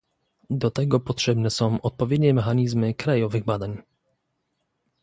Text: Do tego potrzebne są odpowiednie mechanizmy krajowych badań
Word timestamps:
Do 0.49 0.71
tego 0.71 0.99
potrzebne 0.99 1.49
są 1.49 1.81
odpowiednie 1.81 2.33
mechanizmy 2.33 2.93
krajowych 2.93 3.43
badań 3.45 3.81